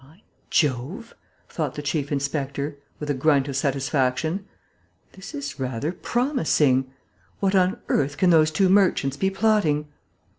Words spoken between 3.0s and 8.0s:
a grunt of satisfaction. "This is rather promising.... What on